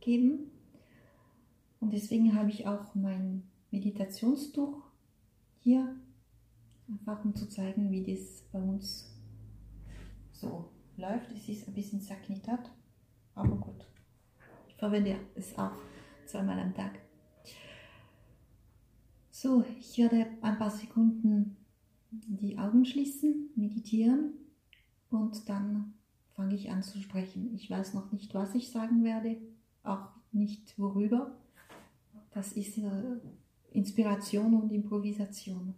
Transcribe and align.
geben. 0.00 0.50
Und 1.80 1.92
deswegen 1.92 2.34
habe 2.34 2.50
ich 2.50 2.66
auch 2.66 2.94
mein 2.94 3.42
Meditationstuch 3.70 4.82
hier, 5.60 5.96
einfach 6.88 7.24
um 7.24 7.34
zu 7.34 7.48
zeigen, 7.48 7.90
wie 7.90 8.04
das 8.04 8.42
bei 8.52 8.60
uns 8.60 9.14
so 10.32 10.70
läuft. 10.96 11.30
Es 11.32 11.48
ist 11.48 11.66
ein 11.66 11.74
bisschen 11.74 12.00
zerknittert, 12.00 12.70
aber 13.34 13.56
gut. 13.56 13.86
Ich 14.68 14.76
verwende 14.76 15.18
es 15.34 15.56
auch 15.58 15.72
zweimal 16.26 16.58
am 16.58 16.74
Tag. 16.74 16.98
So, 19.30 19.64
ich 19.78 19.98
werde 19.98 20.26
ein 20.42 20.58
paar 20.58 20.70
Sekunden 20.70 21.56
die 22.10 22.58
Augen 22.58 22.84
schließen, 22.84 23.50
meditieren 23.56 24.34
und 25.10 25.48
dann 25.48 25.94
fange 26.34 26.54
ich 26.54 26.70
an 26.70 26.82
zu 26.82 27.00
sprechen. 27.00 27.54
Ich 27.54 27.70
weiß 27.70 27.94
noch 27.94 28.12
nicht, 28.12 28.34
was 28.34 28.54
ich 28.54 28.70
sagen 28.70 29.04
werde, 29.04 29.36
auch 29.82 30.08
nicht 30.32 30.78
worüber. 30.78 31.38
Das 32.32 32.52
ist 32.52 32.78
äh, 32.78 33.20
Inspiration 33.70 34.54
und 34.54 34.72
Improvisation. 34.72 35.74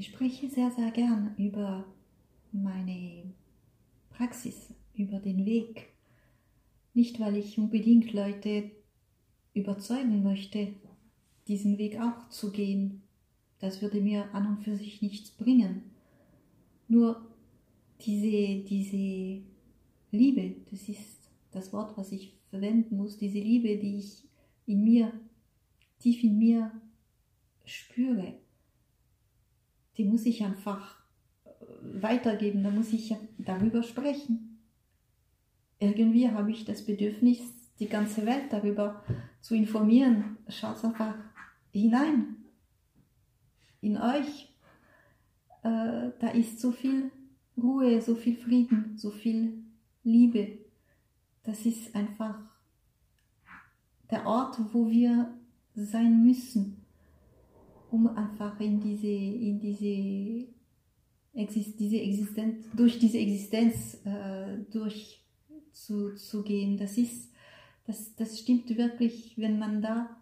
Ich 0.00 0.06
spreche 0.06 0.48
sehr, 0.48 0.70
sehr 0.70 0.90
gern 0.92 1.34
über 1.36 1.84
meine 2.52 3.34
Praxis, 4.08 4.72
über 4.94 5.18
den 5.18 5.44
Weg. 5.44 5.92
Nicht, 6.94 7.20
weil 7.20 7.36
ich 7.36 7.58
unbedingt 7.58 8.14
Leute 8.14 8.70
überzeugen 9.52 10.22
möchte, 10.22 10.72
diesen 11.48 11.76
Weg 11.76 12.00
auch 12.00 12.30
zu 12.30 12.50
gehen. 12.50 13.02
Das 13.58 13.82
würde 13.82 14.00
mir 14.00 14.34
an 14.34 14.46
und 14.46 14.62
für 14.62 14.74
sich 14.74 15.02
nichts 15.02 15.32
bringen. 15.32 15.90
Nur 16.88 17.20
diese, 18.00 18.64
diese 18.66 19.42
Liebe, 20.12 20.62
das 20.70 20.88
ist 20.88 21.30
das 21.50 21.74
Wort, 21.74 21.98
was 21.98 22.10
ich 22.10 22.38
verwenden 22.48 22.96
muss, 22.96 23.18
diese 23.18 23.38
Liebe, 23.38 23.76
die 23.76 23.98
ich 23.98 24.24
in 24.64 24.82
mir, 24.82 25.12
tief 25.98 26.24
in 26.24 26.38
mir 26.38 26.72
spüre, 27.66 28.40
die 29.96 30.04
muss 30.04 30.26
ich 30.26 30.44
einfach 30.44 30.96
äh, 31.44 31.50
weitergeben, 32.02 32.62
da 32.62 32.70
muss 32.70 32.92
ich 32.92 33.14
darüber 33.38 33.82
sprechen. 33.82 34.58
Irgendwie 35.78 36.30
habe 36.30 36.50
ich 36.50 36.64
das 36.64 36.84
Bedürfnis, 36.84 37.40
die 37.78 37.88
ganze 37.88 38.26
Welt 38.26 38.52
darüber 38.52 39.02
zu 39.40 39.54
informieren. 39.54 40.36
Schaut 40.48 40.84
einfach 40.84 41.14
hinein 41.72 42.36
in 43.80 43.96
euch. 43.96 44.54
Äh, 45.62 46.10
da 46.18 46.28
ist 46.34 46.60
so 46.60 46.72
viel 46.72 47.10
Ruhe, 47.56 48.00
so 48.00 48.14
viel 48.14 48.36
Frieden, 48.36 48.96
so 48.96 49.10
viel 49.10 49.64
Liebe. 50.04 50.58
Das 51.42 51.64
ist 51.64 51.94
einfach 51.94 52.38
der 54.10 54.26
Ort, 54.26 54.58
wo 54.72 54.90
wir 54.90 55.32
sein 55.74 56.22
müssen 56.22 56.84
um 57.90 58.08
einfach 58.08 58.58
in 58.60 58.80
diese, 58.80 59.06
in 59.06 59.60
diese, 59.60 60.48
Exist 61.32 61.78
diese 61.78 62.00
Existenz, 62.00 62.66
durch 62.74 62.98
diese 62.98 63.18
Existenz 63.18 64.04
äh, 64.04 64.58
durchzugehen. 64.72 66.76
Das 66.76 66.98
ist, 66.98 67.32
das, 67.86 68.16
das 68.16 68.40
stimmt 68.40 68.76
wirklich, 68.76 69.38
wenn 69.38 69.58
man 69.58 69.80
da 69.80 70.20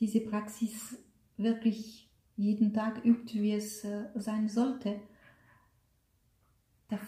diese 0.00 0.20
Praxis 0.20 0.98
wirklich 1.36 2.08
jeden 2.36 2.72
Tag 2.72 3.04
übt, 3.04 3.40
wie 3.40 3.52
es 3.52 3.84
äh, 3.84 4.06
sein 4.16 4.48
sollte. 4.48 5.00
Da 6.88 6.98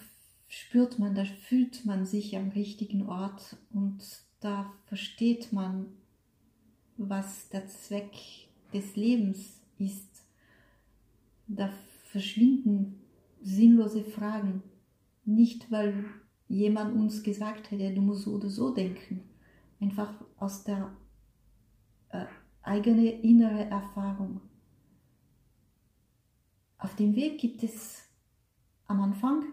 spürt 0.46 0.98
man, 0.98 1.14
da 1.14 1.24
fühlt 1.24 1.86
man 1.86 2.06
sich 2.06 2.36
am 2.36 2.50
richtigen 2.50 3.08
Ort 3.08 3.56
und 3.72 4.02
da 4.40 4.72
versteht 4.86 5.52
man, 5.52 5.86
was 6.96 7.48
der 7.48 7.68
Zweck 7.68 8.12
des 8.72 8.96
Lebens 8.96 9.59
ist 9.80 10.24
da 11.46 11.70
verschwinden 12.10 13.00
sinnlose 13.42 14.04
Fragen. 14.04 14.62
Nicht, 15.24 15.70
weil 15.70 16.04
jemand 16.48 16.94
uns 16.94 17.22
gesagt 17.22 17.70
hätte, 17.70 17.94
du 17.94 18.00
musst 18.00 18.24
so 18.24 18.34
oder 18.34 18.48
so 18.48 18.72
denken. 18.74 19.22
Einfach 19.80 20.12
aus 20.36 20.64
der 20.64 20.90
äh, 22.10 22.26
eigenen 22.62 23.06
inneren 23.22 23.70
Erfahrung. 23.70 24.40
Auf 26.78 26.96
dem 26.96 27.14
Weg 27.14 27.38
gibt 27.38 27.62
es 27.62 28.02
am 28.86 29.00
Anfang, 29.00 29.44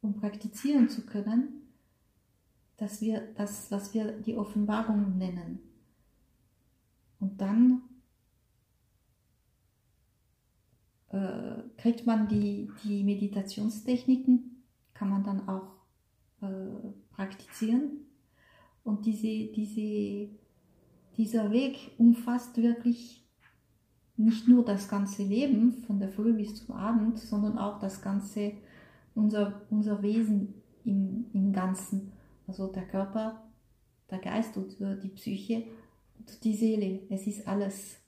um 0.00 0.14
praktizieren 0.14 0.88
zu 0.88 1.04
können, 1.04 1.62
dass 2.76 3.00
wir 3.00 3.20
das, 3.34 3.70
was 3.70 3.92
wir 3.94 4.12
die 4.20 4.36
Offenbarung 4.36 5.18
nennen. 5.18 5.58
Und 7.18 7.40
dann 7.40 7.82
äh, 11.10 11.62
kriegt 11.76 12.06
man 12.06 12.28
die, 12.28 12.70
die 12.84 13.02
Meditationstechniken, 13.04 14.64
kann 14.94 15.08
man 15.08 15.24
dann 15.24 15.48
auch 15.48 15.78
äh, 16.42 16.92
praktizieren. 17.10 18.06
Und 18.84 19.06
diese, 19.06 19.52
diese, 19.52 20.30
dieser 21.16 21.50
Weg 21.50 21.92
umfasst 21.98 22.56
wirklich 22.56 23.24
nicht 24.16 24.48
nur 24.48 24.64
das 24.64 24.88
ganze 24.88 25.22
Leben 25.22 25.72
von 25.86 26.00
der 26.00 26.08
Früh 26.08 26.32
bis 26.32 26.54
zum 26.56 26.74
Abend, 26.74 27.18
sondern 27.18 27.56
auch 27.56 27.78
das 27.78 28.02
ganze, 28.02 28.52
unser, 29.14 29.62
unser 29.70 30.02
Wesen 30.02 30.54
im, 30.84 31.26
im 31.32 31.52
Ganzen. 31.52 32.12
Also 32.46 32.66
der 32.66 32.86
Körper, 32.86 33.48
der 34.10 34.18
Geist 34.18 34.56
und 34.56 34.76
die 34.80 35.08
Psyche 35.10 35.64
und 36.18 36.42
die 36.44 36.54
Seele. 36.54 37.00
Es 37.10 37.26
ist 37.26 37.46
alles 37.46 37.98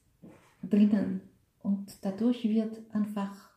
drinnen. 0.63 1.21
Und 1.63 2.05
dadurch 2.05 2.45
wird 2.45 2.83
einfach, 2.95 3.51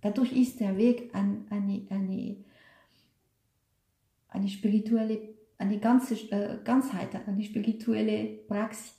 dadurch 0.00 0.32
ist 0.32 0.60
der 0.60 0.76
Weg 0.76 1.14
ein, 1.14 1.46
eine, 1.50 1.86
eine, 1.90 2.36
eine 4.28 4.48
spirituelle, 4.48 5.34
eine 5.56 5.78
ganze 5.78 6.14
äh, 6.30 6.58
Ganzheit, 6.62 7.14
eine 7.26 7.42
spirituelle 7.42 8.38
Praxis, 8.46 8.94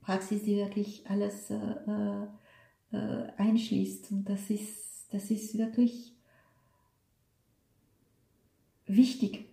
Praxis, 0.00 0.42
die 0.42 0.56
wirklich 0.56 1.08
alles 1.08 1.50
äh, 1.50 2.26
äh, 2.92 3.32
einschließt. 3.36 4.12
Und 4.12 4.28
das 4.28 4.50
ist, 4.50 5.12
das 5.12 5.30
ist 5.30 5.58
wirklich 5.58 6.14
wichtig 8.86 9.46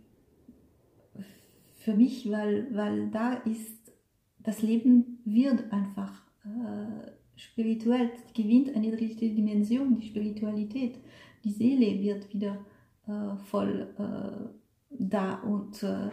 für 1.88 1.94
mich, 1.94 2.30
weil, 2.30 2.68
weil 2.76 3.10
da 3.12 3.34
ist, 3.34 3.94
das 4.40 4.62
Leben 4.62 5.20
wird 5.24 5.72
einfach 5.72 6.22
äh, 6.44 7.12
spirituell 7.38 8.12
gewinnt 8.34 8.76
eine 8.76 8.92
dritte 8.92 9.30
Dimension, 9.30 9.96
die 9.96 10.08
Spiritualität. 10.08 10.98
Die 11.44 11.52
Seele 11.52 12.02
wird 12.02 12.34
wieder 12.34 12.66
äh, 13.08 13.38
voll 13.46 13.94
äh, 13.98 14.50
da 14.90 15.36
und, 15.42 15.82
äh, 15.84 16.10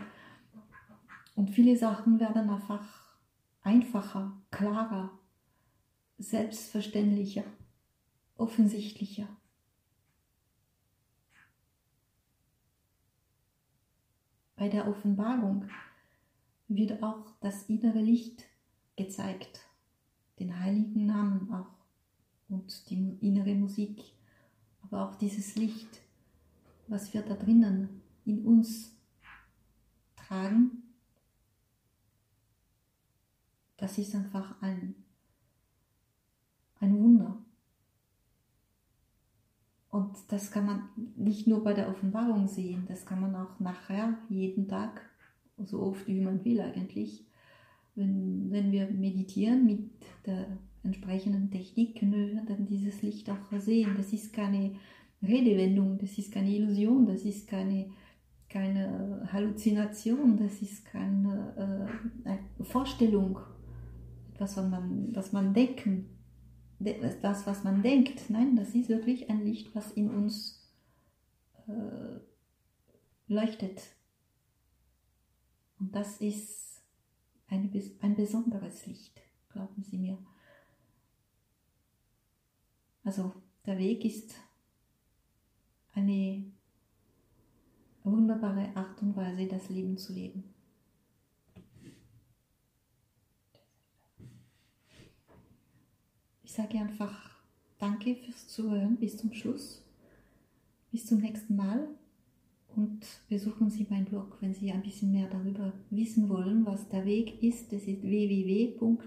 und 1.34 1.50
viele 1.50 1.76
Sachen 1.76 2.20
werden 2.20 2.48
einfach 2.48 3.16
einfacher, 3.62 4.40
klarer, 4.50 5.18
selbstverständlicher, 6.18 7.44
offensichtlicher. 8.36 9.28
Bei 14.56 14.68
der 14.68 14.86
Offenbarung 14.86 15.68
wird 16.68 17.02
auch 17.02 17.32
das 17.40 17.68
innere 17.68 18.00
Licht 18.00 18.44
gezeigt 18.96 19.63
den 20.38 20.58
heiligen 20.58 21.06
Namen 21.06 21.52
auch 21.52 21.74
und 22.48 22.90
die 22.90 23.16
innere 23.20 23.54
Musik, 23.54 24.02
aber 24.82 25.08
auch 25.08 25.14
dieses 25.16 25.56
Licht, 25.56 25.88
was 26.88 27.12
wir 27.14 27.22
da 27.22 27.34
drinnen 27.34 28.02
in 28.24 28.44
uns 28.44 28.94
tragen, 30.16 30.82
das 33.76 33.98
ist 33.98 34.14
einfach 34.14 34.60
ein, 34.62 34.94
ein 36.80 36.98
Wunder. 36.98 37.38
Und 39.90 40.16
das 40.28 40.50
kann 40.50 40.66
man 40.66 40.88
nicht 41.16 41.46
nur 41.46 41.62
bei 41.62 41.72
der 41.72 41.88
Offenbarung 41.88 42.48
sehen, 42.48 42.84
das 42.88 43.06
kann 43.06 43.20
man 43.20 43.36
auch 43.36 43.60
nachher 43.60 44.18
jeden 44.28 44.66
Tag, 44.68 45.08
so 45.58 45.82
oft 45.82 46.06
wie 46.08 46.20
man 46.20 46.44
will 46.44 46.60
eigentlich, 46.60 47.24
wenn, 47.94 48.50
wenn 48.50 48.72
wir 48.72 48.88
meditieren 48.88 49.64
mit 49.64 49.90
der 50.26 50.58
entsprechenden 50.82 51.50
Techniken 51.50 52.44
dann 52.46 52.66
dieses 52.66 53.02
Licht 53.02 53.30
auch 53.30 53.58
sehen. 53.58 53.94
Das 53.96 54.12
ist 54.12 54.32
keine 54.32 54.74
Redewendung, 55.22 55.98
das 55.98 56.18
ist 56.18 56.32
keine 56.32 56.50
Illusion, 56.50 57.06
das 57.06 57.24
ist 57.24 57.48
keine, 57.48 57.90
keine 58.48 59.28
Halluzination, 59.32 60.36
das 60.36 60.60
ist 60.60 60.84
keine 60.84 61.88
äh, 62.24 62.64
Vorstellung, 62.64 63.38
etwas, 64.32 64.56
was 64.56 64.68
man, 64.68 65.14
was 65.14 65.32
man 65.32 65.54
denken, 65.54 66.08
das, 66.78 67.46
was 67.46 67.64
man 67.64 67.82
denkt. 67.82 68.28
Nein, 68.28 68.56
das 68.56 68.74
ist 68.74 68.88
wirklich 68.88 69.30
ein 69.30 69.44
Licht, 69.44 69.74
was 69.74 69.92
in 69.92 70.10
uns 70.10 70.68
äh, 71.66 72.20
leuchtet. 73.26 73.80
Und 75.78 75.94
das 75.94 76.20
ist 76.20 76.73
eine, 77.48 77.70
ein 78.00 78.14
besonderes 78.14 78.86
Licht, 78.86 79.20
glauben 79.52 79.82
Sie 79.82 79.98
mir. 79.98 80.18
Also 83.04 83.34
der 83.66 83.78
Weg 83.78 84.04
ist 84.04 84.34
eine 85.92 86.44
wunderbare 88.02 88.74
Art 88.76 89.00
und 89.02 89.16
Weise, 89.16 89.46
das 89.46 89.68
Leben 89.68 89.96
zu 89.96 90.12
leben. 90.12 90.44
Ich 96.42 96.52
sage 96.52 96.78
einfach 96.78 97.34
Danke 97.78 98.14
fürs 98.16 98.48
Zuhören 98.48 98.96
bis 98.96 99.18
zum 99.18 99.32
Schluss. 99.34 99.82
Bis 100.90 101.06
zum 101.06 101.18
nächsten 101.18 101.56
Mal 101.56 101.88
und 102.76 103.06
besuchen 103.28 103.70
Sie 103.70 103.86
meinen 103.88 104.04
Blog, 104.04 104.36
wenn 104.40 104.54
Sie 104.54 104.72
ein 104.72 104.82
bisschen 104.82 105.12
mehr 105.12 105.28
darüber 105.28 105.72
wissen 105.90 106.28
wollen, 106.28 106.66
was 106.66 106.88
der 106.88 107.04
Weg 107.04 107.42
ist. 107.42 107.72
Das 107.72 107.82
ist 107.82 108.02
www.derweg.fr. 108.02 109.02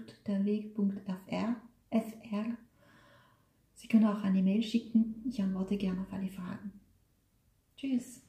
Sie 3.74 3.88
können 3.88 4.06
auch 4.06 4.22
eine 4.22 4.42
Mail 4.42 4.62
schicken. 4.62 5.22
Ich 5.28 5.42
antworte 5.42 5.76
gerne 5.76 6.00
auf 6.00 6.12
alle 6.12 6.28
Fragen. 6.28 6.72
Tschüss. 7.76 8.27